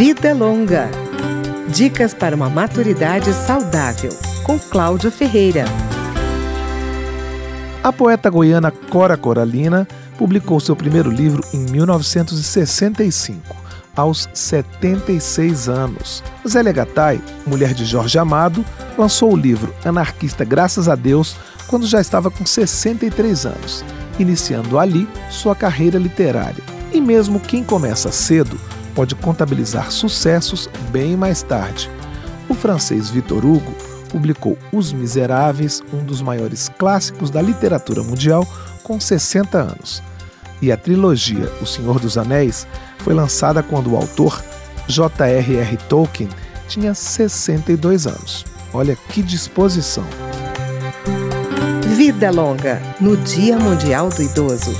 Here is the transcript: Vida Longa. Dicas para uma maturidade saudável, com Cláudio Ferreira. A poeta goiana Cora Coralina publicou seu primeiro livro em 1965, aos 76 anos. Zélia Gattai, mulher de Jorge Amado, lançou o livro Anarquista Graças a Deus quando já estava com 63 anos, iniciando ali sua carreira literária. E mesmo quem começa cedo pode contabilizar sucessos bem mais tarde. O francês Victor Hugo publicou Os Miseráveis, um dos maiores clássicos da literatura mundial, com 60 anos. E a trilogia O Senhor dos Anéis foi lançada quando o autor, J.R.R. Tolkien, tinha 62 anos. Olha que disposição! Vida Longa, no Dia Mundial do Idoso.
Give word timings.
Vida 0.00 0.32
Longa. 0.32 0.88
Dicas 1.68 2.14
para 2.14 2.34
uma 2.34 2.48
maturidade 2.48 3.34
saudável, 3.34 4.10
com 4.42 4.58
Cláudio 4.58 5.10
Ferreira. 5.10 5.66
A 7.84 7.92
poeta 7.92 8.30
goiana 8.30 8.70
Cora 8.70 9.14
Coralina 9.18 9.86
publicou 10.16 10.58
seu 10.58 10.74
primeiro 10.74 11.10
livro 11.10 11.44
em 11.52 11.70
1965, 11.70 13.54
aos 13.94 14.26
76 14.32 15.68
anos. 15.68 16.24
Zélia 16.48 16.72
Gattai, 16.72 17.20
mulher 17.46 17.74
de 17.74 17.84
Jorge 17.84 18.18
Amado, 18.18 18.64
lançou 18.96 19.34
o 19.34 19.36
livro 19.36 19.74
Anarquista 19.84 20.46
Graças 20.46 20.88
a 20.88 20.94
Deus 20.94 21.36
quando 21.66 21.86
já 21.86 22.00
estava 22.00 22.30
com 22.30 22.46
63 22.46 23.44
anos, 23.44 23.84
iniciando 24.18 24.78
ali 24.78 25.06
sua 25.28 25.54
carreira 25.54 25.98
literária. 25.98 26.64
E 26.90 27.02
mesmo 27.02 27.38
quem 27.38 27.62
começa 27.62 28.10
cedo 28.10 28.58
pode 28.94 29.14
contabilizar 29.14 29.90
sucessos 29.90 30.68
bem 30.90 31.16
mais 31.16 31.42
tarde. 31.42 31.90
O 32.48 32.54
francês 32.54 33.08
Victor 33.10 33.44
Hugo 33.44 33.72
publicou 34.10 34.58
Os 34.72 34.92
Miseráveis, 34.92 35.82
um 35.92 36.04
dos 36.04 36.20
maiores 36.20 36.68
clássicos 36.68 37.30
da 37.30 37.40
literatura 37.40 38.02
mundial, 38.02 38.46
com 38.82 38.98
60 38.98 39.58
anos. 39.58 40.02
E 40.60 40.70
a 40.70 40.76
trilogia 40.76 41.50
O 41.62 41.66
Senhor 41.66 41.98
dos 41.98 42.18
Anéis 42.18 42.66
foi 42.98 43.14
lançada 43.14 43.62
quando 43.62 43.92
o 43.92 43.96
autor, 43.96 44.42
J.R.R. 44.86 45.76
Tolkien, 45.88 46.28
tinha 46.68 46.92
62 46.92 48.06
anos. 48.06 48.44
Olha 48.72 48.94
que 48.94 49.22
disposição! 49.22 50.04
Vida 51.96 52.30
Longa, 52.30 52.80
no 53.00 53.16
Dia 53.16 53.58
Mundial 53.58 54.08
do 54.08 54.22
Idoso. 54.22 54.72